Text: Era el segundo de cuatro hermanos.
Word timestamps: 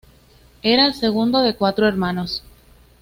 Era 0.63 0.87
el 0.87 0.95
segundo 0.95 1.43
de 1.43 1.53
cuatro 1.55 1.87
hermanos. 1.87 2.41